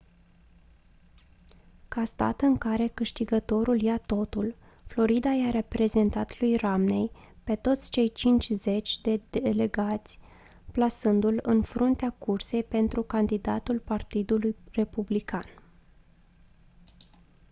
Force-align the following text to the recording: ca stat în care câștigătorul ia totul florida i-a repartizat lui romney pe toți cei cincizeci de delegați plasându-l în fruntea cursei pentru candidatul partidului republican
ca 1.87 2.03
stat 2.03 2.41
în 2.41 2.57
care 2.57 2.87
câștigătorul 2.87 3.81
ia 3.81 3.97
totul 3.97 4.55
florida 4.85 5.29
i-a 5.33 5.49
repartizat 5.49 6.39
lui 6.39 6.55
romney 6.55 7.11
pe 7.43 7.55
toți 7.55 7.89
cei 7.91 8.11
cincizeci 8.11 9.01
de 9.01 9.21
delegați 9.29 10.19
plasându-l 10.71 11.39
în 11.41 11.61
fruntea 11.61 12.09
cursei 12.17 12.63
pentru 12.63 13.03
candidatul 13.03 13.79
partidului 13.79 14.55
republican 14.71 15.45